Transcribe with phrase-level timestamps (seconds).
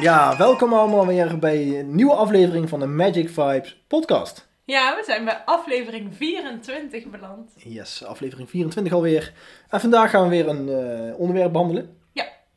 [0.00, 4.48] Ja, welkom allemaal weer bij een nieuwe aflevering van de Magic Vibes podcast.
[4.64, 7.52] Ja, we zijn bij aflevering 24 beland.
[7.56, 9.32] Yes, aflevering 24 alweer.
[9.68, 11.96] En vandaag gaan we weer een eh, onderwerp behandelen.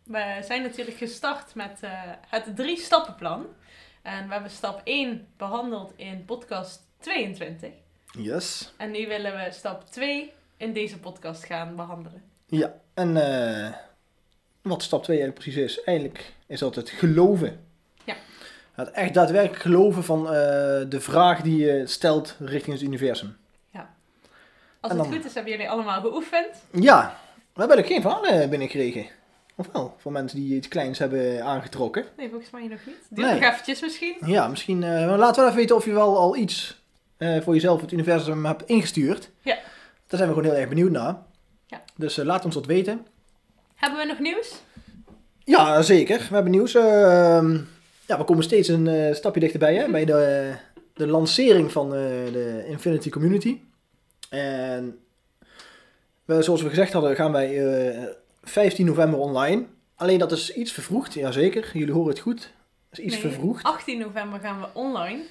[0.10, 1.92] We zijn natuurlijk gestart met eh,
[2.28, 3.46] het drie stappenplan.
[4.02, 7.70] En we hebben stap 1 behandeld in podcast 22.
[8.12, 8.74] Yes.
[8.78, 12.24] En nu willen we stap 2 in deze podcast gaan behandelen.
[12.50, 13.74] Ja, en eh,
[14.62, 17.60] wat stap 2 eigenlijk precies is, eigenlijk is dat het geloven.
[18.04, 18.16] Ja.
[18.74, 20.32] Het echt daadwerkelijk geloven van eh,
[20.90, 23.38] de vraag die je stelt richting het universum.
[24.82, 26.48] Als En het dan- goed is, hebben jullie allemaal geoefend.
[26.72, 27.18] Ja,
[27.54, 29.06] we hebben eigenlijk geen verhalen binnengekregen.
[29.56, 32.06] Of wel, voor mensen die iets kleins hebben aangetrokken.
[32.18, 32.96] Nee, volgens mij nog niet.
[33.10, 33.40] Duurt Nee.
[33.40, 34.16] nog eventjes misschien.
[34.26, 36.82] Ja, misschien, eh, maar laten we even weten of je wel al iets
[37.18, 39.30] voor jezelf het universum hebt ingestuurd.
[39.42, 39.54] Ja.
[40.08, 41.16] Daar zijn we gewoon heel erg benieuwd naar.
[42.00, 43.06] Dus eh, laat ons dat weten.
[43.76, 44.62] Hebben we nog nieuws?
[45.44, 46.18] Ja, zeker.
[46.18, 46.76] We hebben nieuws.
[46.76, 47.58] Ehm,
[48.06, 50.54] ja, we komen steeds een eh, stapje dichterbij hè, bij de,
[50.94, 52.00] de lancering van eh,
[52.32, 53.60] de Infinity Community.
[54.30, 55.00] En
[56.26, 58.04] we, zoals we gezegd hadden, gaan wij eh,
[58.44, 59.66] 15 november online.
[59.96, 61.70] Alleen dat is iets vervroegd, jazeker.
[61.74, 62.54] Jullie horen het goed.
[62.90, 63.64] Dat is iets Nee, vervroegd.
[63.64, 65.24] 18 november gaan we online.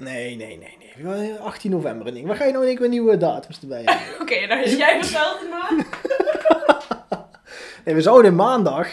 [0.00, 1.34] Nee, nee, nee, nee.
[1.34, 2.12] 18 november.
[2.12, 2.26] Nee.
[2.26, 4.20] Waar ga je nou in één keer nieuwe datums erbij hebben?
[4.22, 5.86] Oké, dan is jij verteld het maar.
[7.84, 8.88] Nee, we zouden maandag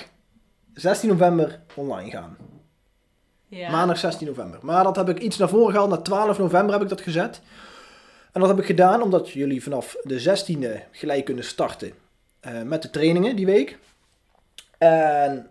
[0.73, 2.37] 16 november online gaan.
[3.47, 3.71] Ja.
[3.71, 4.59] Maandag 16 november.
[4.61, 5.89] Maar dat heb ik iets naar voren gehaald.
[5.89, 7.41] Naar 12 november heb ik dat gezet.
[8.31, 11.91] En dat heb ik gedaan omdat jullie vanaf de 16e gelijk kunnen starten
[12.39, 13.77] eh, met de trainingen die week.
[14.77, 15.49] En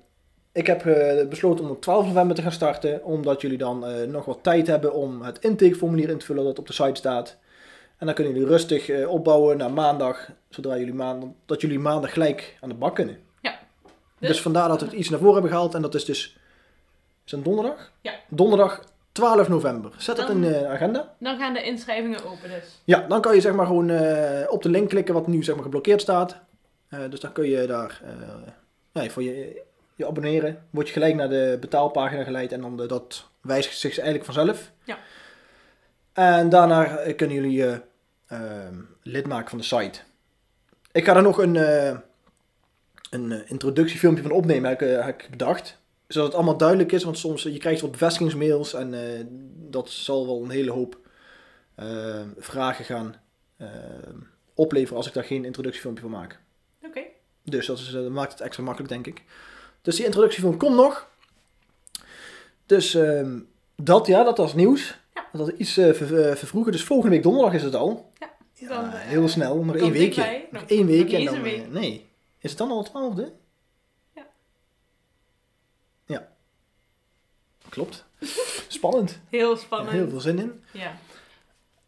[0.56, 3.05] ik heb eh, besloten om op 12 november te gaan starten.
[3.05, 6.59] Omdat jullie dan eh, nog wat tijd hebben om het intakeformulier in te vullen dat
[6.59, 7.39] op de site staat.
[7.99, 10.31] En dan kunnen jullie rustig eh, opbouwen naar maandag.
[10.49, 13.25] Zodra jullie maandag, dat jullie maandag gelijk aan de bak kunnen.
[14.19, 15.75] Dus, Dus- vandaar dat we het iets naar voren hebben gehaald.
[15.75, 16.39] En dat is dus...
[17.25, 17.93] Is dat donderdag?
[18.00, 18.12] Ja.
[18.28, 19.93] Donderdag 12 november.
[19.99, 21.15] Zet dat in de agenda.
[21.19, 22.81] Dan gaan de inschrijvingen open dus.
[22.84, 23.91] Ja, dan kan je zeg maar gewoon
[24.49, 26.41] op de link klikken wat nu zeg maar geblokkeerd staat.
[27.11, 28.03] Dus dan kun je daar
[28.93, 29.62] ja, voor je,
[29.96, 30.66] je abonneren.
[30.70, 34.72] Word je gelijk naar de betaalpagina geleid en dan de, dat wijzigt zich eigenlijk vanzelf.
[34.84, 34.98] Ja.
[36.12, 36.84] En daarna
[37.16, 37.80] kunnen jullie je
[38.26, 40.00] ehm, lid maken van de site.
[40.92, 41.96] Ik ga er nog een, eh,
[43.10, 45.78] een eh, introductiefilmpje van opnemen, heb ik, eh, heb ik bedacht.
[46.06, 48.94] Zodat het allemaal duidelijk is, want soms je krijgt wat bevestigingsmails en
[49.70, 50.98] dat zal wel een hele hoop
[52.38, 53.14] vragen gaan
[54.54, 56.40] opleveren als ik daar geen introductiefilmpje van maak.
[56.82, 57.00] Oké.
[57.44, 59.22] Dus dat, is, dat maakt het extra makkelijk, denk ik.
[59.86, 61.08] Dus die introductiefilm komt nog.
[62.66, 63.38] Dus ehm,
[63.76, 64.98] dat, ja, dat was nieuws.
[65.14, 65.26] Ja.
[65.32, 66.72] Dat was iets eh, ver- eh, vervroegen.
[66.72, 68.12] Dus volgende week donderdag is het al.
[68.19, 69.64] Ja, Ja, dan, eh, heel snel.
[69.64, 70.46] Nog één weekje.
[70.50, 71.16] Nog Nog- één weekje.
[71.16, 71.69] En dan, eh, week.
[71.70, 72.06] nee.
[72.38, 73.32] Is het dan al het twaalfde?
[74.14, 74.26] Ja.
[76.06, 76.28] Ja.
[77.69, 78.04] Klopt.
[78.69, 79.19] Spannend.
[79.30, 79.91] Heel spannend.
[79.91, 80.64] Heel veel zin in.
[80.72, 80.96] Ja.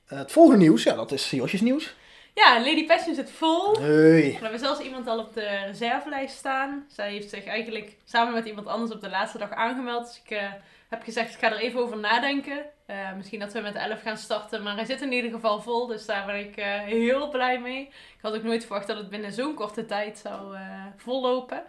[0.07, 1.95] Eh, het volgende nieuws, ja, dat is Josjes nieuws.
[2.35, 3.73] Ja, Lady Passion zit vol.
[3.73, 6.85] We hebben zelfs iemand al op de reservelijst staan.
[6.89, 10.07] Zij heeft zich eigenlijk samen met iemand anders op de laatste dag aangemeld.
[10.07, 10.53] Dus ik eh,
[10.89, 12.65] heb gezegd, ik ga er even over nadenken.
[12.87, 14.63] Eh, misschien dat we met 11 gaan starten.
[14.63, 15.87] Maar hij zit in ieder geval vol.
[15.87, 17.81] Dus daar ben ik eh, heel blij mee.
[17.87, 20.57] Ik had ook nooit verwacht dat het binnen zo'n korte tijd zou
[20.97, 21.63] vollopen.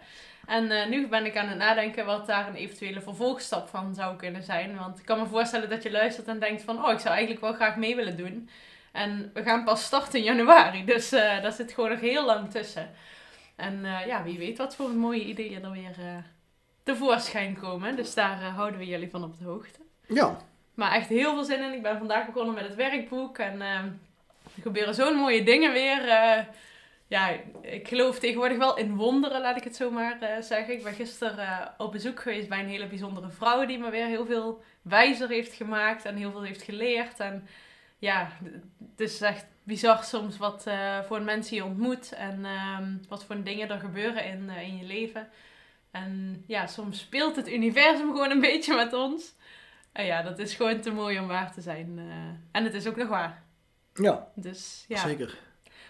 [0.46, 4.42] En nu ben ik aan het nadenken wat daar een eventuele vervolgstap van zou kunnen
[4.42, 4.76] zijn.
[4.76, 6.84] Want ik kan me voorstellen dat je luistert en denkt van...
[6.84, 8.48] Oh, ik zou eigenlijk wel graag mee willen doen.
[8.92, 10.84] En we gaan pas starten in januari.
[10.84, 12.90] Dus eh, daar zit gewoon nog heel lang tussen.
[13.60, 16.16] En eh, ja, wie weet wat voor mooie ideeën er weer eh,
[16.82, 17.96] tevoorschijn komen.
[17.96, 19.78] Dus daar houden we jullie van op de hoogte.
[20.06, 20.36] Ja,
[20.74, 21.72] Maar echt heel veel zin in.
[21.72, 23.38] Ik ben vandaag begonnen met het werkboek.
[23.38, 23.68] En eh,
[24.56, 26.06] er gebeuren zo'n mooie dingen weer.
[27.06, 27.28] ja,
[27.60, 30.74] ik geloof tegenwoordig wel in wonderen, laat ik het zo maar zeggen.
[30.74, 34.26] Ik ben gisteren op bezoek geweest bij een hele bijzondere vrouw die me weer heel
[34.26, 37.20] veel wijzer heeft gemaakt en heel veel heeft geleerd.
[37.20, 37.48] En
[38.00, 38.28] ja,
[38.90, 43.24] het is echt bizar soms wat eh, voor een mens je ontmoet en ehm, wat
[43.24, 45.28] voor dingen er gebeuren in, eh, in je leven.
[45.90, 49.34] En ja, soms speelt het universum gewoon een beetje met ons.
[49.92, 51.98] En ja, dat is gewoon te mooi om waar te zijn.
[51.98, 52.14] eh.
[52.52, 53.42] en het is ook nog waar.
[53.94, 54.98] ja Dus ja.
[54.98, 55.38] zeker.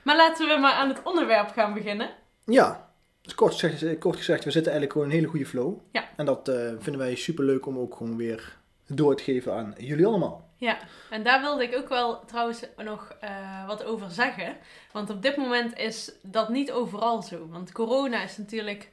[0.02, 2.10] Maar laten we maar aan het onderwerp gaan beginnen.
[2.44, 2.90] Ja,
[3.22, 5.78] dus kort, gezegd, kort gezegd, we zitten eigenlijk gewoon in een hele goede flow.
[5.92, 6.08] Ja.
[6.16, 8.58] En dat vinden wij super leuk om ook gewoon weer
[8.96, 10.48] door te geven aan jullie allemaal.
[10.56, 10.78] Ja,
[11.10, 14.56] en daar wilde ik ook wel trouwens nog eh, wat over zeggen.
[14.92, 17.48] Want op dit moment is dat niet overal zo.
[17.48, 18.90] Want corona is natuurlijk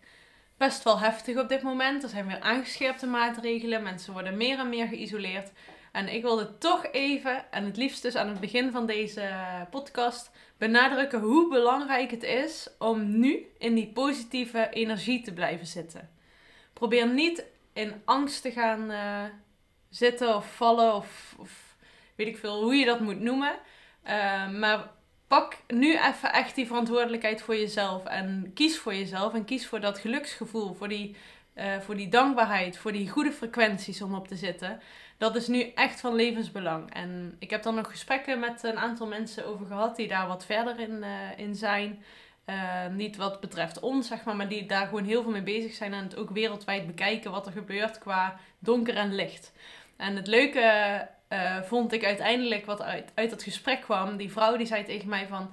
[0.58, 2.04] best wel heftig op dit moment.
[2.04, 3.84] Er zijn weer aangescherpte maatregelen.
[3.84, 5.52] Mensen worden meer en meer geïsoleerd.
[5.92, 9.30] En ik wilde toch even, en het liefst dus aan het begin van deze
[9.70, 16.10] podcast, benadrukken hoe belangrijk het is om nu in die positieve energie te blijven zitten.
[16.74, 19.24] Probeer niet in angst te gaan uh,
[19.90, 21.36] zitten of vallen of,
[22.16, 23.54] weet ik veel hoe je dat moet noemen.
[24.08, 24.90] Uh, maar
[25.28, 29.80] pak nu even echt die verantwoordelijkheid voor jezelf en kies voor jezelf en kies voor
[29.80, 31.16] dat geluksgevoel, voor die,
[31.56, 34.82] uh, voor die dankbaarheid, voor die goede frequenties om op te zitten.
[35.18, 36.94] Dat is nu echt van levensbelang.
[36.94, 40.46] En ik heb daar nog gesprekken met een aantal mensen over gehad die daar wat
[40.46, 41.08] verder in, uh,
[41.38, 42.04] in zijn.
[42.46, 45.74] Uh, niet wat betreft ons, zeg maar, maar die daar gewoon heel veel mee bezig
[45.74, 49.54] zijn en het ook wereldwijd bekijken wat er gebeurt qua donker en licht.
[49.98, 54.18] En het leuke uh, vond ik uiteindelijk wat uit, uit dat gesprek kwam.
[54.18, 55.50] Die vrouw die zei tegen mij van...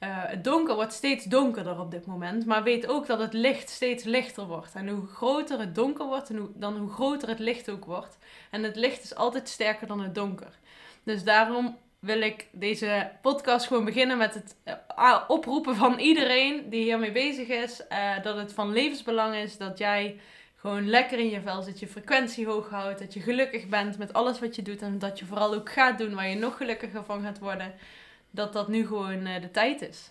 [0.00, 2.46] Uh, het donker wordt steeds donkerder op dit moment.
[2.46, 4.74] Maar weet ook dat het licht steeds lichter wordt.
[4.74, 8.18] En hoe groter het donker wordt, hoe, dan hoe groter het licht ook wordt.
[8.50, 10.58] En het licht is altijd sterker dan het donker.
[11.02, 14.56] Dus daarom wil ik deze podcast gewoon beginnen met het
[14.98, 17.82] uh, oproepen van iedereen die hiermee bezig is.
[18.22, 20.20] Dat het van levensbelang is dat jij
[20.62, 24.12] gewoon lekker in je vel zit, je frequentie hoog houdt, dat je gelukkig bent met
[24.12, 27.04] alles wat je doet en dat je vooral ook gaat doen waar je nog gelukkiger
[27.04, 27.74] van gaat worden,
[28.30, 30.10] dat dat nu gewoon uh, de tijd is.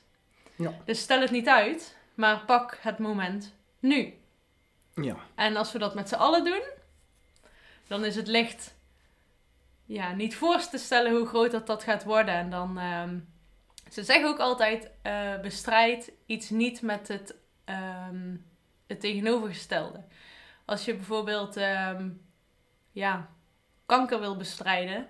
[0.56, 0.74] Ja.
[0.86, 4.14] Dus stel het niet uit, maar pak het moment nu.
[4.96, 5.18] Ja.
[5.36, 6.64] En als we dat met z'n allen doen,
[7.88, 8.76] dan is het licht
[9.86, 12.34] ja, niet voor te stellen hoe groot dat, dat gaat worden.
[12.34, 13.04] En dan, uh,
[13.92, 17.36] ze zeggen ook altijd, uh, bestrijd iets niet met het,
[18.10, 18.46] um,
[18.88, 20.04] het tegenovergestelde.
[20.72, 22.22] Als je bijvoorbeeld um,
[22.92, 23.30] ja,
[23.86, 25.10] kanker wil bestrijden,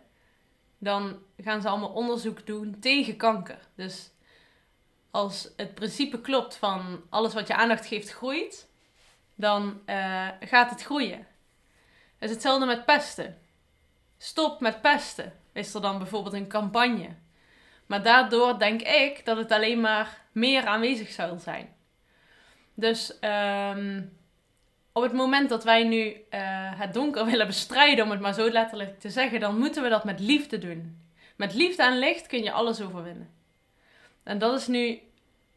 [0.77, 3.67] dan gaan ze allemaal onderzoek doen tegen kanker.
[3.75, 4.11] Dus
[5.11, 8.69] als het principe klopt van alles wat je aandacht geeft groeit,
[9.35, 11.27] dan uh, gaat het groeien.
[12.19, 13.37] Is hetzelfde met pesten.
[14.17, 17.15] Stop met pesten, is er dan bijvoorbeeld een campagne.
[17.85, 21.75] Maar daardoor denk ik dat het alleen maar meer aanwezig zal zijn.
[22.73, 24.19] Dus um,
[24.93, 26.15] op het moment dat wij nu uh,
[26.79, 30.03] het donker willen bestrijden, om het maar zo letterlijk te zeggen, dan moeten we dat
[30.03, 30.99] met liefde doen.
[31.35, 33.29] Met liefde en licht kun je alles overwinnen.
[34.23, 34.99] En dat is nu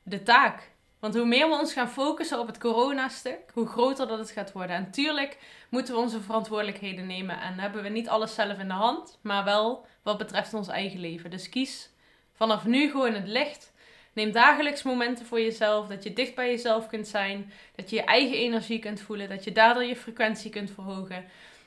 [0.03, 0.73] de taak.
[0.99, 4.53] Want hoe meer we ons gaan focussen op het coronastuk, hoe groter dat het gaat
[4.53, 4.77] worden.
[4.77, 5.39] En tuurlijk
[5.69, 9.45] moeten we onze verantwoordelijkheden nemen en hebben we niet alles zelf in de hand, maar
[9.45, 11.31] wel wat betreft ons eigen leven.
[11.31, 11.91] Dus kies
[12.33, 13.73] vanaf nu gewoon het licht.
[14.15, 18.03] Neem dagelijks momenten voor jezelf, dat je dicht bij jezelf kunt zijn, dat je je
[18.03, 21.25] eigen energie kunt voelen, dat je daardoor je frequentie kunt verhogen.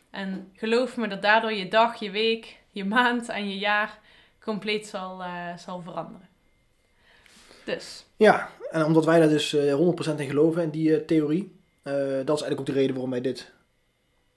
[0.10, 4.00] En geloof me dat daardoor je dag, je week, je maand en je jaar
[4.44, 6.28] compleet zal, uh, zal veranderen.
[7.64, 8.06] Dus.
[8.18, 9.74] Ja, en omdat wij daar dus uh,
[10.14, 11.56] 100% in geloven, in die uh, theorie,
[12.24, 13.52] dat is eigenlijk ook de reden waarom wij dit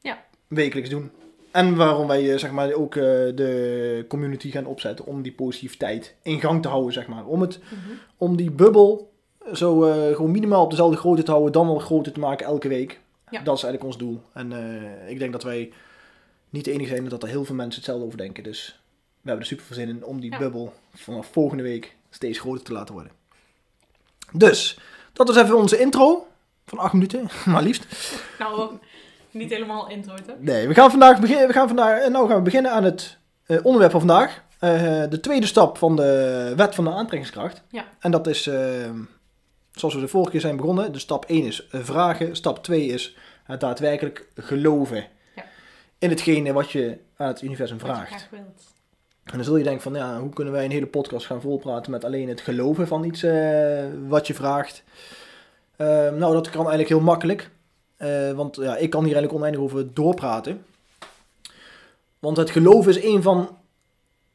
[0.01, 0.25] ja.
[0.47, 1.11] wekelijks doen.
[1.51, 6.63] En waarom wij zeg maar, ook de community gaan opzetten om die positiviteit in gang
[6.63, 7.25] te houden, zeg maar.
[7.27, 7.91] Om, het, Mhm.
[8.17, 9.13] om die bubbel
[9.53, 9.81] zo
[10.15, 13.01] gewoon minimaal op dezelfde grootte te houden, dan wel groter te maken elke week.
[13.31, 13.43] Ja.
[13.43, 14.23] Dat is eigenlijk ons doel.
[14.33, 14.53] En
[15.09, 15.73] ik denk dat wij
[16.51, 18.43] niet de enige zijn, dat er heel veel mensen hetzelfde over denken.
[18.43, 18.81] Dus
[19.21, 20.39] we hebben er super veel zin in om die Ja.
[20.39, 23.13] bubbel vanaf volgende week steeds groter te laten worden.
[24.33, 24.79] Dus,
[25.13, 26.27] dat was even onze intro
[26.67, 27.87] van acht minuten, maar liefst.
[28.39, 28.71] Nou,
[29.41, 30.33] niet helemaal intro, hè?
[30.39, 31.47] Nee, we gaan vandaag beginnen.
[31.47, 34.43] We gaan vandaag, nou gaan we beginnen aan het uh, onderwerp van vandaag.
[34.61, 34.71] Uh,
[35.09, 37.63] de tweede stap van de wet van de aantrekkingskracht.
[37.71, 37.85] Ja.
[37.99, 38.55] En dat is, uh,
[39.73, 42.37] zoals we de vorige keer zijn begonnen, de stap 1 is vragen.
[42.37, 45.45] Stap 2 is het daadwerkelijk geloven Ja.
[45.99, 48.29] in hetgene wat je aan het universum vraagt.
[49.25, 51.91] En dan zul je denken van, ja, hoe kunnen wij een hele podcast gaan volpraten
[51.91, 53.25] met alleen het geloven van iets
[54.09, 54.83] wat je vraagt?
[55.77, 57.51] Uh, nou, dat kan eigenlijk heel makkelijk.
[58.03, 60.65] Uh, want ja, ik kan hier eigenlijk oneindig over doorpraten.
[62.19, 63.59] Want het geloven is een van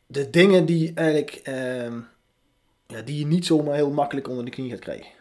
[0.06, 1.86] de dingen die eigenlijk, uh,
[2.88, 5.12] ja, die je niet zomaar heel makkelijk onder de knie gaat krijgen.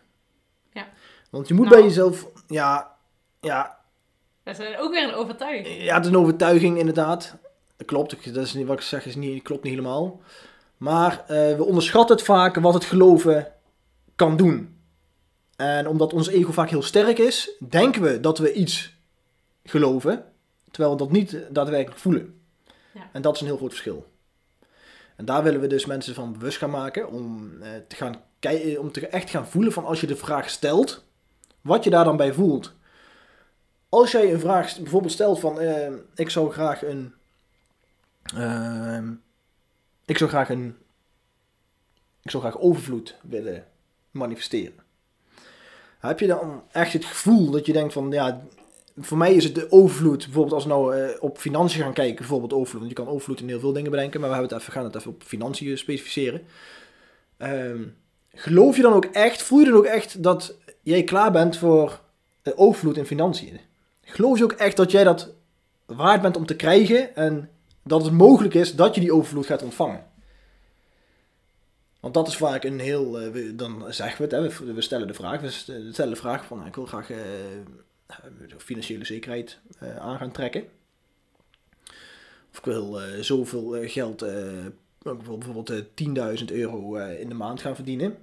[0.72, 0.86] Ja.
[1.30, 1.76] Want je moet Nou.
[1.76, 2.96] bij jezelf, ja,
[3.40, 3.78] ja,
[4.42, 5.82] Dat is ook weer een overtuiging.
[5.82, 7.36] ja, het is een overtuiging inderdaad.
[7.76, 10.20] Dat klopt, dat is niet wat ik zeg, is niet, klopt niet helemaal.
[10.76, 13.52] Maar uh, we onderschatten het vaak wat het geloven
[14.16, 14.73] kan doen.
[15.56, 18.94] En omdat ons ego vaak heel sterk is, denken we dat we iets
[19.64, 20.24] geloven,
[20.70, 22.40] terwijl we dat niet daadwerkelijk voelen.
[22.92, 23.08] Ja.
[23.12, 24.12] En dat is een heel groot verschil.
[25.16, 28.80] En daar willen we dus mensen van bewust gaan maken om, uh, te gaan kijken,
[28.80, 31.04] om te echt gaan voelen van als je de vraag stelt,
[31.60, 32.72] wat je daar dan bij voelt.
[33.88, 37.14] Als jij een vraag bijvoorbeeld stelt van, eh, ik zou graag een,
[38.22, 39.12] ehm,
[40.04, 40.76] ik zou graag een,
[42.22, 43.66] ik zou graag overvloed willen
[44.10, 44.83] manifesteren.
[46.06, 48.42] Heb je dan echt het gevoel dat je denkt van, ja,
[48.98, 52.16] voor mij is het de overvloed, bijvoorbeeld als we nou eh, op financiën gaan kijken,
[52.16, 54.62] bijvoorbeeld overvloed, want je kan overvloed in heel veel dingen bedenken, maar we hebben het
[54.62, 56.42] even, gaan het even op financiën specificeren.
[57.36, 57.82] Ehm,
[58.34, 62.00] geloof je dan ook echt, voel je dan ook echt dat jij klaar bent voor
[62.42, 63.60] eh, overvloed in financiën?
[64.02, 65.30] Geloof je ook echt dat jij dat
[65.86, 67.50] waard bent om te krijgen en
[67.82, 70.12] dat het mogelijk is dat je die overvloed gaat ontvangen?
[72.04, 74.80] Want dat is vaak een heel, eh, we- dan zeggen we het, hè, we, we
[74.80, 77.18] stellen de vraag, we st- stellen de vraag van, nou, ik wil graag eh,
[78.58, 80.64] financiële zekerheid eh, aan gaan trekken.
[82.50, 84.52] Of ik wil eh, zoveel eh, geld, eh,
[85.02, 85.78] bijvoorbeeld eh,
[86.38, 88.16] 10.000 euro eh, in de maand gaan verdienen.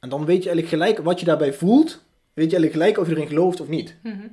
[0.00, 1.90] En dan weet je eigenlijk gelijk wat je daarbij voelt.
[2.32, 3.96] Weet je eigenlijk gelijk of je erin gelooft of niet.
[4.02, 4.26] Mhm.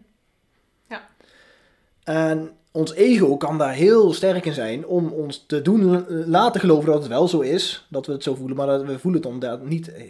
[2.04, 6.62] En ons ego kan daar heel sterk in zijn om ons te doen eh, laten
[6.62, 7.86] geloven dat het wel zo is.
[7.90, 10.04] Dat we het zo voelen, maar dat we voelen het dan inderdaad niet eh,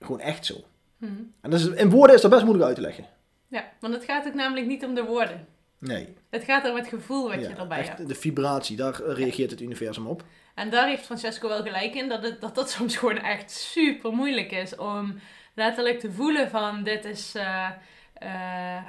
[0.00, 0.54] gewoon echt zo.
[0.96, 1.12] Mhm.
[1.40, 3.06] En dat is, in woorden is dat best moeilijk uit te leggen.
[3.48, 5.46] Ja, want het gaat ook namelijk niet om de woorden.
[5.78, 6.14] Nee.
[6.30, 8.08] Het gaat om het gevoel wat Ja, je erbij echt hebt.
[8.08, 10.24] De vibratie, daar reageert het universum op.
[10.54, 14.12] En daar heeft Francesco wel gelijk in, dat het, dat, dat soms gewoon echt super
[14.12, 15.14] moeilijk is om
[15.54, 17.68] letterlijk te voelen van dit is, eh,
[18.14, 18.84] eh,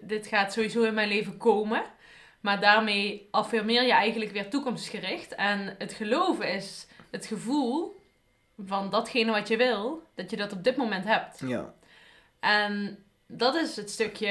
[0.00, 1.82] dit gaat sowieso in mijn leven komen.
[2.40, 5.34] Maar daarmee affirmeer je eigenlijk weer toekomstgericht.
[5.34, 8.00] En het geloven is het gevoel
[8.66, 11.42] van datgene wat je wil, dat je dat op dit moment hebt.
[11.46, 11.74] Ja.
[12.40, 14.28] En dat is het stukje,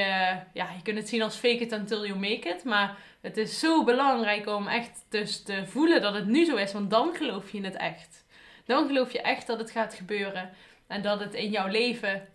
[0.52, 2.64] ja, je kunt het zien als fake it until you make it.
[2.64, 6.72] Maar het is zo belangrijk om echt dus te voelen dat het nu zo is,
[6.72, 8.24] want dan geloof je in het echt.
[8.64, 10.50] Dan geloof je echt dat het gaat gebeuren
[10.86, 12.28] en dat het in jouw leven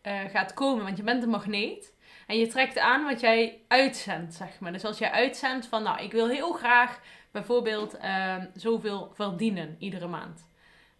[0.00, 1.92] eh, gaat komen, want je bent een magneet.
[2.28, 4.72] En je trekt aan wat jij uitzendt, zeg maar.
[4.72, 10.06] Dus als jij uitzendt van, nou, ik wil heel graag bijvoorbeeld ehm, zoveel verdienen iedere
[10.06, 10.48] maand.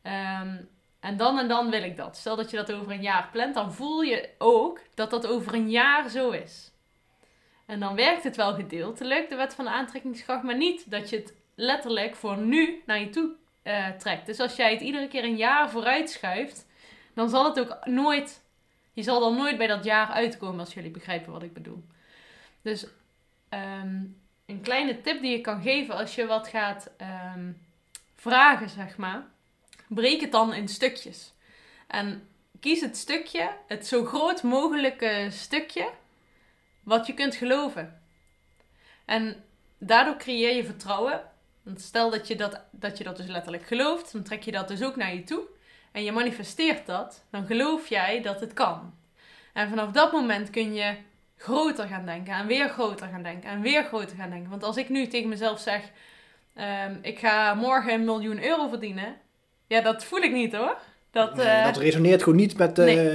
[0.02, 0.56] Ehm,
[1.00, 2.16] en dan en dan wil ik dat.
[2.16, 5.54] Stel dat je dat over een jaar plant, dan voel je ook dat dat over
[5.54, 6.73] een jaar zo is.
[7.66, 11.16] En dan werkt het wel gedeeltelijk, de wet van de aantrekkingskracht, maar niet dat je
[11.16, 13.30] het letterlijk voor nu naar je toe
[13.62, 14.26] eh, trekt.
[14.26, 16.66] Dus als jij het iedere keer een jaar vooruit schuift,
[17.14, 18.44] dan zal het ook nooit,
[18.99, 21.85] je zal dan nooit bij dat jaar uitkomen als jullie begrijpen wat ik bedoel.
[22.62, 22.87] Dus
[23.49, 24.05] ehm,
[24.47, 27.52] een kleine tip die je kan geven als je wat gaat ehm,
[28.14, 29.26] vragen, zeg maar
[29.88, 31.33] breek het dan in stukjes.
[31.87, 32.28] En
[32.61, 35.90] kies het stukje, het zo groot mogelijke stukje,
[36.83, 38.02] wat je kunt geloven.
[39.05, 39.45] En
[39.78, 41.23] daardoor creëer je vertrouwen.
[41.62, 44.69] Want stel dat je dat, dat je dat dus letterlijk gelooft, dan trek je dat
[44.69, 45.43] dus ook naar je toe.
[45.92, 48.95] En je manifesteert dat, dan geloof jij dat het kan.
[49.52, 50.95] En vanaf dat moment kun je
[51.37, 54.50] groter gaan denken en weer groter gaan denken en weer groter gaan denken.
[54.50, 55.83] Want als ik nu tegen mezelf zeg,
[56.54, 59.16] ehm, ik ga morgen een miljoen euro verdienen,
[59.66, 60.76] ja, dat voel ik niet hoor.
[61.11, 63.14] Dat, Nee, eh, dat resoneert gewoon niet met, eh nee.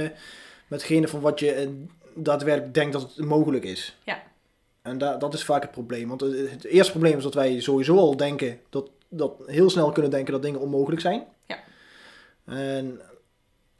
[0.66, 1.68] met hetgene van wat je eh,
[2.14, 3.96] daadwerkelijk denkt dat het mogelijk is.
[4.04, 4.22] Ja.
[4.82, 6.08] En da dat is vaak het probleem.
[6.08, 9.92] Want het, het eerste probleem is dat wij sowieso al denken, dat, dat heel snel
[9.92, 11.24] kunnen denken dat dingen onmogelijk zijn.
[12.46, 13.00] En,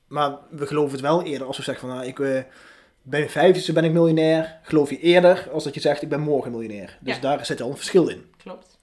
[0.07, 2.27] maar we geloven het wel eerder als we zeggen van, nou, ik, eh,
[3.03, 4.59] bij mijn vijftigste ben ik miljonair.
[4.63, 6.99] Geloof je eerder als dat je zegt, ik ben morgen miljonair.
[7.01, 7.21] Dus Ja.
[7.21, 8.25] daar zit al een verschil in.
[8.37, 8.79] Klopt.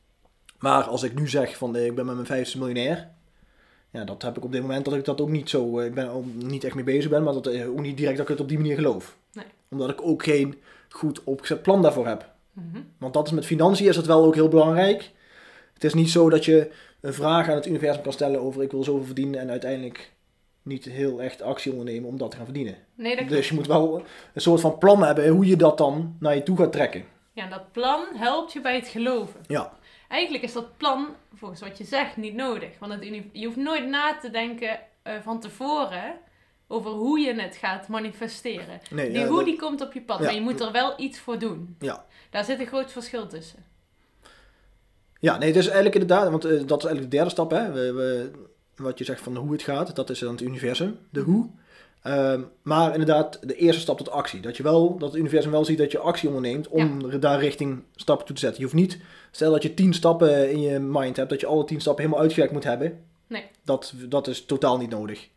[0.59, 3.07] Maar als ik nu zeg van eh, ik ben met mijn vijftigste miljonair.
[3.91, 5.79] Ja, dat heb ik op dit moment dat ik dat ook niet zo.
[5.79, 8.25] eh, Ik ben ook niet echt mee bezig ben, maar dat ook niet direct dat
[8.25, 9.17] ik het op die manier geloof.
[9.33, 9.45] Nee.
[9.69, 12.29] Omdat ik ook geen goed opgezet plan daarvoor heb.
[12.53, 12.81] Mhm.
[12.97, 15.11] Want dat is met financiën is dat wel ook heel belangrijk.
[15.73, 18.71] Het is niet zo dat je een vraag aan het universum kan stellen over ik
[18.71, 20.11] wil zoveel verdienen en uiteindelijk
[20.63, 22.75] niet heel echt actie ondernemen om dat te gaan verdienen.
[22.95, 24.03] Nee, dat Dus je moet wel
[24.33, 27.05] een soort van plan hebben hoe je dat dan naar je toe gaat trekken.
[27.33, 29.39] Ja, dat plan helpt je bij het geloven.
[29.47, 32.79] Ja, Eigenlijk is dat plan, volgens wat je zegt, niet nodig.
[32.79, 36.13] Want het je hoeft nooit na te denken eh, van tevoren
[36.67, 38.79] over hoe je het gaat manifesteren.
[38.89, 40.25] nee, Die ja, hoe dat- die komt op je pad, Ja.
[40.25, 41.75] maar je moet er wel iets voor doen.
[41.79, 42.05] Ja.
[42.29, 43.65] Daar zit een groot verschil tussen.
[45.21, 47.71] Ja, nee, het is eigenlijk inderdaad, want eh, dat is eigenlijk de derde stap, hè.
[47.71, 48.31] We, we,
[48.75, 51.49] wat je zegt van hoe het gaat, dat is dan het universum, de hoe.
[52.01, 54.41] Ehm, maar inderdaad, de eerste stap tot actie.
[54.41, 57.83] Dat je wel, dat het universum wel ziet dat je actie onderneemt om daar richting
[57.95, 58.59] stappen toe te zetten.
[58.59, 58.97] Je hoeft niet,
[59.31, 62.23] stel dat je tien stappen in je mind hebt, dat je alle tien stappen helemaal
[62.23, 62.99] uitgewerkt moet hebben.
[63.27, 63.43] Nee.
[63.63, 65.27] Dat, dat is totaal niet nodig.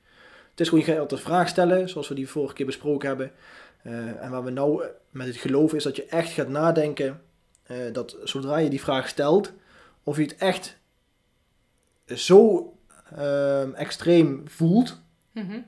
[0.50, 3.32] Het is gewoon, je gaat een vraag stellen, zoals we die vorige keer besproken hebben.
[3.82, 7.20] Eh, en waar we nou met het geloven is dat je echt gaat nadenken,
[7.62, 9.52] eh, dat zodra je die vraag stelt,
[10.04, 10.76] of je het echt
[12.06, 12.68] zo
[13.16, 15.00] ehm, extreem voelt,
[15.32, 15.58] Mhm.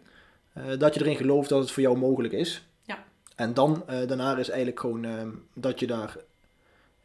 [0.53, 2.67] eh, dat je erin gelooft dat het voor jou mogelijk is.
[2.83, 3.05] Ja.
[3.35, 6.17] En dan, eh, daarna is eigenlijk gewoon ehm, dat je daar...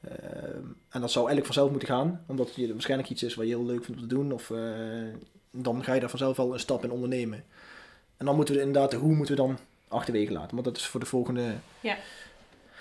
[0.01, 2.23] ehm, en dat zou eigenlijk vanzelf moeten gaan.
[2.27, 4.31] Omdat je waarschijnlijk iets is wat je heel leuk vindt om te doen.
[4.31, 4.59] Of eh,
[5.51, 7.43] dan ga je daar vanzelf wel een stap in ondernemen.
[8.17, 9.57] En dan moeten we inderdaad, de hoe moeten we dan
[9.87, 10.51] achterwege laten.
[10.51, 11.53] Want dat is voor de volgende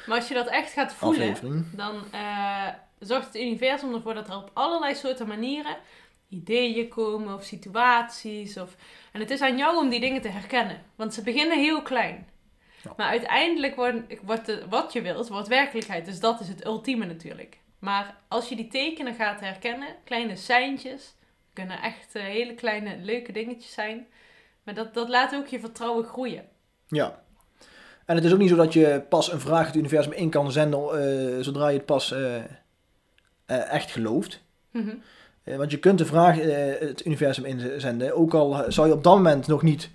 [0.06, 1.66] Maar als je dat echt gaat voelen, aflevering.
[1.72, 5.76] dan eh, zorgt het universum ervoor dat er op allerlei soorten manieren
[6.28, 8.56] ideeën komen of situaties.
[8.56, 8.76] Of...
[9.12, 10.82] En het is aan jou om die dingen te herkennen.
[10.96, 12.28] Want ze beginnen heel klein.
[12.82, 12.92] Ja.
[12.96, 16.04] Maar uiteindelijk wordt, wordt de- wat je wilt, wordt werkelijkheid.
[16.04, 17.58] Dus dat is het ultieme natuurlijk.
[17.78, 21.14] Maar als je die tekenen gaat herkennen, kleine seintjes,
[21.52, 24.06] kunnen echt eh, hele kleine leuke dingetjes zijn.
[24.62, 26.48] Maar dat, dat laat ook je vertrouwen groeien.
[26.88, 27.22] Ja.
[28.10, 30.52] En het is ook niet zo dat je pas een vraag het universum in kan
[30.52, 32.44] zenden eh, zodra je het pas eh, eh,
[33.46, 34.42] echt gelooft.
[34.70, 34.94] Mhm.
[35.44, 36.36] Want je kunt de vraag
[36.78, 39.90] het universum inzenden, ook al zou je op dat moment nog niet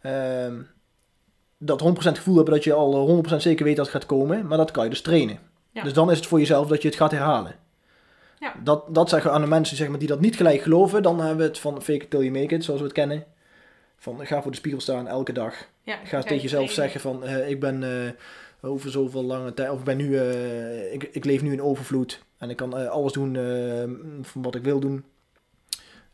[0.00, 0.54] ehm,
[1.58, 4.58] dat 100% gevoel hebben dat je al 100% zeker weet dat het gaat komen, maar
[4.58, 5.38] dat kan je dus trainen.
[5.70, 5.82] Ja.
[5.82, 7.54] Dus dan is het voor jezelf dat je het gaat herhalen.
[8.38, 8.54] Ja.
[8.62, 11.18] Dat, dat zeggen we aan de mensen zeg maar, die dat niet gelijk geloven, dan
[11.18, 13.24] hebben we het van fake it till you make it, zoals we het kennen.
[13.98, 15.68] Van ga voor de spiegel staan elke dag.
[15.82, 18.12] Ja, Ga tegen jezelf zeggen van eh, ik ben eh,
[18.70, 22.22] over zoveel lange tijd, of ik ben nu, eh, ik, ik leef nu in overvloed
[22.38, 23.34] en ik kan alles doen
[24.22, 25.04] van wat ik wil doen.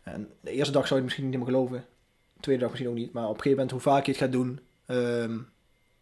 [0.03, 1.85] En de eerste dag zou je het misschien niet meer geloven,
[2.33, 4.21] de tweede dag misschien ook niet, maar op een gegeven moment hoe vaak je het
[4.21, 5.39] gaat doen, ehm,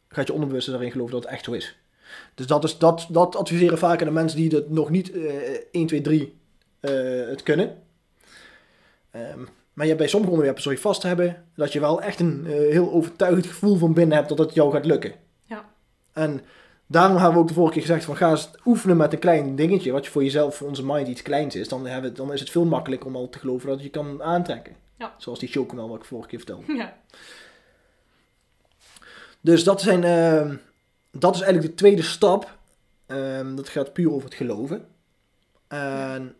[0.08, 1.76] gaat je onderbewuste daarin geloven dat het echt zo is.
[2.34, 5.58] Dus dat, is, dat, dat adviseren vaak aan de mensen die het nog niet eh
[5.70, 6.36] 1, 2, 3
[6.80, 6.92] eh,
[7.28, 7.82] het kunnen.
[9.10, 12.20] Ehm, maar je hebt bij sommige onderwerpen zul je vast hebben dat je wel echt
[12.20, 15.12] een eh, heel overtuigend gevoel van binnen hebt dat het jou gaat lukken.
[15.44, 15.64] Ja.
[16.12, 16.40] En
[16.86, 19.56] daarom hebben we ook de vorige keer gezegd van ga eens oefenen met een klein
[19.56, 21.68] dingetje, wat je voor jezelf, voor onze mind iets kleins is.
[21.68, 24.76] Dan, hebben, dan is het veel makkelijker om al te geloven dat je kan aantrekken.
[24.98, 25.14] Ja.
[25.18, 26.72] Zoals die chocomel wat ik vorige keer vertelde.
[26.74, 26.96] Ja.
[29.40, 30.56] Dus dat, zijn, ehm,
[31.10, 32.58] dat is eigenlijk de tweede stap.
[33.06, 34.86] Ehm, dat gaat puur over het geloven.
[35.68, 36.34] En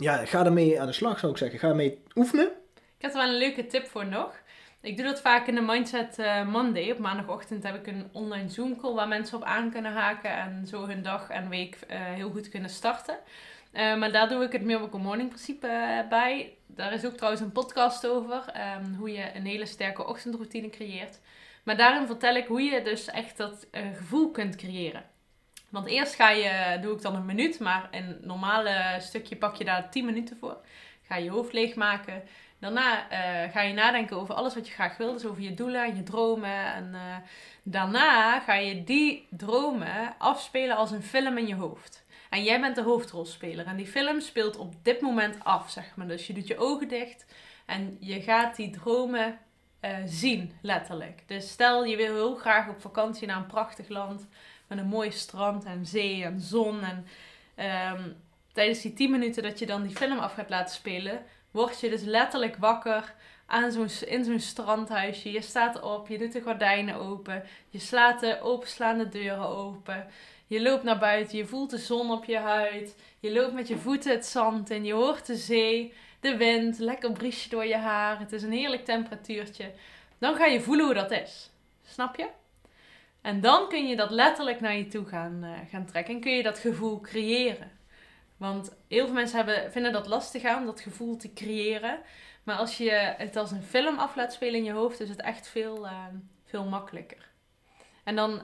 [0.00, 1.58] ja, ga ermee aan de slag zou ik zeggen.
[1.58, 2.46] Ga ermee oefenen.
[2.74, 4.40] Ik heb er wel een leuke tip voor nog.
[4.82, 6.90] Ik doe dat vaak in de Mindset eh, Monday.
[6.90, 10.66] Op maandagochtend heb ik een online Zoom call waar mensen op aan kunnen haken en
[10.66, 13.18] zo hun dag en week eh, heel goed kunnen starten.
[13.72, 16.54] Eh, maar daar doe ik het Miracle Morning principe bij.
[16.66, 18.44] Daar is ook trouwens een podcast over.
[18.52, 21.20] ehm, hoe je een hele sterke ochtendroutine creëert.
[21.64, 25.04] Maar daarin vertel ik hoe je dus echt dat gevoel kunt creëren.
[25.70, 29.64] Want eerst ga je, doe ik dan een minuut, maar een normale stukje pak je
[29.64, 30.56] daar 10 minuten voor.
[31.02, 32.22] Ga je je hoofd leegmaken.
[32.58, 35.12] Daarna eh, ga je nadenken over alles wat je graag wil.
[35.12, 36.74] Dus over je doelen en je dromen.
[36.74, 37.16] En eh,
[37.62, 42.04] daarna ga je die dromen afspelen als een film in je hoofd.
[42.30, 43.66] En jij bent de hoofdrolspeler.
[43.66, 46.06] En die film speelt op dit moment af, zeg maar.
[46.06, 47.26] Dus je doet je ogen dicht
[47.66, 49.38] en je gaat die dromen
[49.80, 51.22] eh, zien, letterlijk.
[51.26, 54.28] Dus stel je wil heel graag op vakantie naar een prachtig land.
[54.70, 56.82] Met een mooi strand en zee en zon.
[56.82, 57.06] En
[57.54, 58.02] ehm,
[58.52, 61.90] tijdens die 10 minuten dat je dan die film af gaat laten spelen, word je
[61.90, 63.14] dus letterlijk wakker
[63.46, 65.32] aan zo'n, in zo'n strandhuisje.
[65.32, 70.06] Je staat op, je doet de gordijnen open, je slaat de openslaande deuren open.
[70.46, 72.96] Je loopt naar buiten, je voelt de zon op je huid.
[73.20, 77.12] Je loopt met je voeten het zand in, je hoort de zee, de wind, lekker
[77.12, 78.18] briesje door je haar.
[78.18, 79.72] Het is een heerlijk temperatuurtje.
[80.18, 81.50] Dan ga je voelen hoe dat is.
[81.86, 82.39] Snap je?
[83.20, 86.32] En dan kun je dat letterlijk naar je toe gaan, eh, gaan trekken en kun
[86.32, 87.70] je dat gevoel creëren.
[88.36, 91.98] Want heel veel mensen hebben, vinden dat lastig aan dat gevoel te creëren.
[92.42, 95.20] Maar als je het als een film af laat spelen in je hoofd, is het
[95.20, 96.04] echt veel, eh,
[96.44, 97.28] veel makkelijker.
[98.04, 98.42] En dan,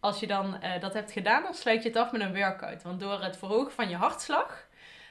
[0.00, 2.82] als je dan eh, dat hebt gedaan, dan sluit je het af met een workout.
[2.82, 4.67] Want door het verhogen van je hartslag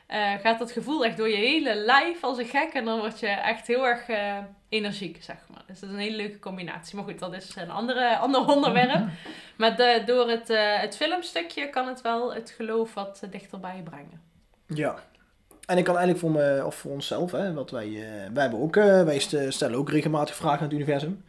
[0.07, 2.73] eh, gaat dat gevoel echt door je hele lijf als een gek.
[2.73, 4.37] En dan word je echt heel erg eh,
[4.69, 5.63] energiek, zeg maar.
[5.67, 6.95] Dus dat is een hele leuke combinatie.
[6.95, 9.07] Maar goed, dat is een andere, ander onderwerp.
[9.57, 14.21] Maar de, door het, eh, het filmstukje kan het wel het geloof wat dichterbij brengen.
[14.67, 14.95] Ja.
[15.65, 17.89] En ik kan eigenlijk voor, me, of voor onszelf, hè, wat wij,
[18.33, 21.23] wij hebben ook, wij st- stellen ook regelmatig vragen aan het universum.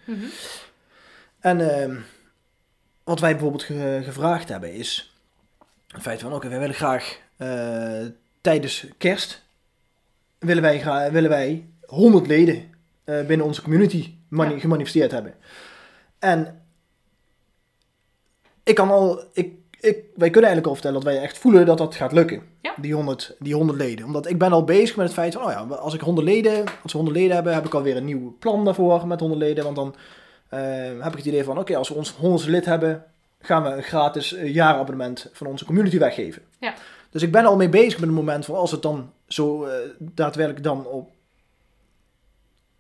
[1.41, 1.97] En ehm,
[3.05, 5.15] wat wij bijvoorbeeld ge- gevraagd hebben is
[5.89, 7.19] het feit van, oké, wij willen graag
[8.41, 9.43] tijdens kerst,
[10.39, 12.75] willen wij, willen wij 100 leden
[13.05, 14.59] eh, binnen onze community Ja.
[14.59, 15.35] gemanifesteerd hebben.
[16.19, 16.63] En
[18.63, 21.79] ik kan al, ik, ik, wij kunnen eigenlijk al vertellen dat wij echt voelen dat
[21.79, 22.43] dat gaat lukken.
[22.63, 22.75] Ja.
[22.81, 24.05] Die, 100, die 100 leden.
[24.05, 26.65] Omdat ik ben al bezig met het feit van, oh ja, als ik 100 leden,
[26.83, 29.65] als we 100 leden hebben, heb ik alweer een nieuw plan daarvoor met 100 leden.
[29.65, 29.95] Want dan
[30.49, 30.61] eh,
[31.01, 33.05] heb ik het idee van, oké, als we ons 100 lid hebben,
[33.41, 36.43] gaan we een gratis eh, jaarabonnement van onze community weggeven.
[36.61, 36.75] Ja.
[37.11, 39.75] Dus ik ben al mee bezig met het moment van als het dan zo eh,
[39.99, 41.11] daadwerkelijk dan op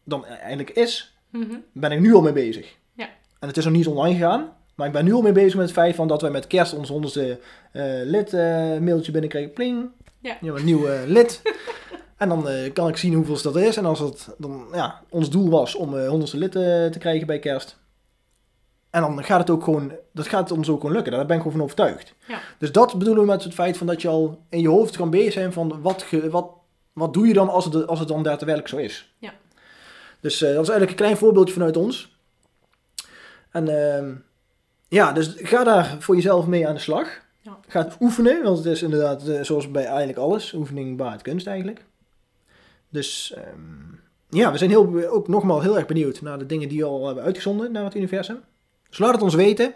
[0.05, 1.55] dan eigenlijk is, Mhm.
[1.73, 2.77] ben ik nu al mee bezig.
[2.93, 3.09] Ja.
[3.41, 4.53] En het is nog niet online gegaan.
[4.75, 6.73] Maar ik ben nu al mee bezig met het feit van dat wij met kerst
[6.75, 7.39] ons honderdste
[7.73, 9.53] eh, lid eh, mailtje binnenkrijgen.
[9.53, 9.91] Pling.
[10.21, 10.37] Ja.
[10.43, 11.43] Een nieuw lid.
[12.17, 13.77] en dan kan ik zien hoeveel dat is.
[13.77, 17.79] En als het dan, ja, ons doel was om honderdste lid te krijgen bij kerst.
[18.91, 21.13] En dan gaat het ook gewoon, dat gaat ons ook gewoon lukken.
[21.13, 22.15] Daar ben ik gewoon van overtuigd.
[22.29, 22.39] Ja.
[22.59, 25.11] Dus dat bedoelen we met het feit van dat je al in je hoofd kan
[25.11, 26.51] bezig zijn van wat, ge- wat,
[26.93, 29.15] wat doe je dan als het, als het dan daadwerkelijk zo is.
[29.19, 29.33] Ja.
[30.21, 32.17] Dus eh, dat is eigenlijk een klein voorbeeldje vanuit ons.
[33.51, 34.15] En ehm,
[34.89, 37.21] ja, dus ga daar voor jezelf mee aan de slag.
[37.41, 37.59] Ja.
[37.69, 41.47] Ga het oefenen, want het is inderdaad eh, zoals bij eigenlijk alles, oefening baart kunst
[41.47, 41.85] eigenlijk.
[42.89, 43.55] Dus ehm,
[44.29, 47.07] ja, we zijn heel, ook nogmaals heel erg benieuwd naar de dingen die we al
[47.07, 48.41] hebben uitgezonden naar het universum.
[48.89, 49.75] Dus laat het ons weten.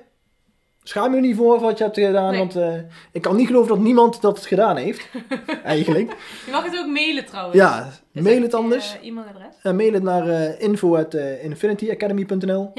[0.84, 2.38] Schaam je niet voor wat je hebt gedaan, Nee.
[2.38, 2.74] want eh,
[3.12, 5.08] ik kan niet geloven dat niemand dat gedaan heeft.
[5.64, 6.10] eigenlijk.
[6.46, 7.56] Je mag het ook mailen trouwens.
[7.56, 8.96] Ja, Is mail het anders.
[9.00, 9.54] eh, e-mailadres.
[9.62, 12.72] Eh, mail het naar uh, info.infinityacademy.nl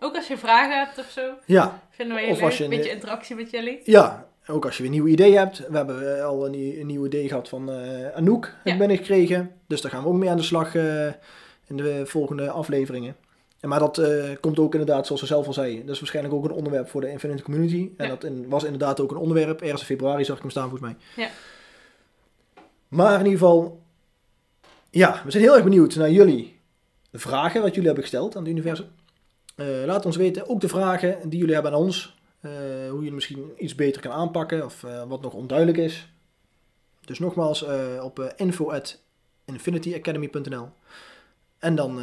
[0.00, 2.42] Ook als je vragen hebt of zo, Ja, vinden heel leuk.
[2.42, 3.80] als je Een een- beetje interactie met jullie.
[3.84, 5.58] ja, ook als je weer een nieuw idee hebt.
[5.68, 8.72] We hebben eh, al een, nieuw- een nieuw idee gehad van eh Anouk, heb Ja.
[8.72, 9.50] ik binnengekregen.
[9.66, 11.06] Dus daar gaan we ook mee aan de slag eh,
[11.66, 13.16] in de volgende afleveringen.
[13.60, 16.34] En maar dat eh, komt ook inderdaad, zoals ze zelf al zei, dat is waarschijnlijk
[16.34, 17.90] ook een onderwerp voor de Infinite Community.
[17.96, 18.10] En Ja.
[18.10, 19.60] dat in- was inderdaad ook een onderwerp.
[19.60, 20.96] Ergens in februari zag ik hem staan volgens mij.
[21.24, 21.30] Ja.
[22.88, 23.82] Maar in ieder geval,
[24.90, 26.60] ja, we zijn heel erg benieuwd naar jullie
[27.12, 28.86] vragen, wat jullie hebben gesteld aan het universum.
[29.54, 32.16] Eh, laat ons weten, ook de vragen die jullie hebben aan ons.
[32.40, 32.50] eh,
[32.90, 36.08] hoe je het misschien iets beter kan aanpakken of wat nog onduidelijk is.
[37.04, 37.64] Dus nogmaals
[38.02, 40.68] op info.infinityacademy.nl
[41.58, 42.00] En dan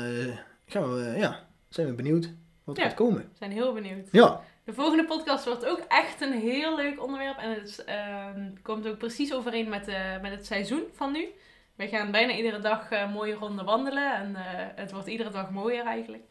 [0.65, 1.44] gaan we, ja,
[1.75, 2.29] zijn we benieuwd
[2.63, 2.87] wat er Ja.
[2.89, 3.21] gaat komen.
[3.21, 4.07] We zijn heel benieuwd.
[4.11, 7.37] Ja, De volgende podcast wordt ook echt een heel leuk onderwerp.
[7.37, 11.25] En het ehm, komt ook precies overeen met, eh, met het seizoen van nu.
[11.75, 14.13] We gaan bijna iedere dag eh, mooie ronde wandelen.
[14.15, 14.41] En eh,
[14.75, 16.23] het wordt iedere dag mooier eigenlijk.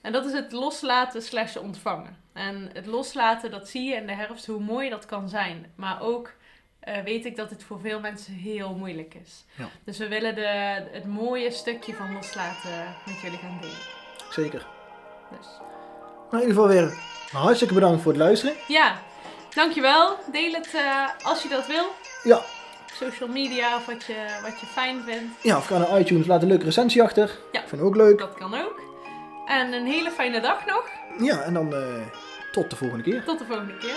[0.00, 2.16] En dat is het loslaten slash ontvangen.
[2.32, 5.72] En het loslaten, dat zie je in de herfst hoe mooi dat kan zijn.
[5.74, 6.32] Maar ook
[7.04, 9.44] weet ik dat het voor veel mensen heel moeilijk is.
[9.56, 9.68] Ja.
[9.84, 10.46] Dus we willen de,
[10.90, 13.76] het mooie stukje van loslaten met jullie gaan delen.
[14.30, 14.66] zeker.
[15.30, 15.46] Dus.
[16.30, 16.92] Nou, in ieder geval weer
[17.32, 18.54] hartstikke bedankt voor het luisteren.
[18.68, 18.98] Ja,
[19.54, 20.16] dankjewel.
[20.32, 21.84] Deel het eh, als je dat wil.
[22.22, 25.42] Ja, Op social media of wat je, wat je fijn vindt.
[25.42, 27.38] ja of ga naar iTunes, laat een leuke recensie achter.
[27.52, 27.60] Ja.
[27.66, 28.18] Vind ik ook leuk.
[28.18, 28.80] Dat kan ook.
[29.46, 30.84] En een hele fijne dag nog.
[31.18, 31.80] Ja, en dan eh,
[32.52, 33.24] tot de volgende keer.
[33.24, 33.96] Tot de volgende keer.